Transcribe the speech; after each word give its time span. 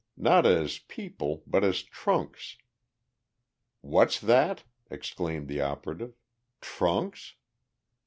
Not 0.17 0.47
as 0.47 0.79
people, 0.79 1.43
but 1.45 1.63
as 1.63 1.83
trunks." 1.83 2.57
"What's 3.81 4.19
that?" 4.19 4.63
exclaimed 4.89 5.47
the 5.47 5.61
operative. 5.61 6.15
"Trunks?" 6.59 7.35